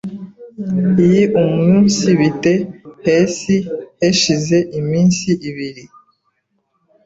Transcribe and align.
yiumunsibite 1.09 2.53
hesi 3.05 3.55
heshize 3.99 4.57
iminsi 4.79 5.29
ibiri 5.49 5.83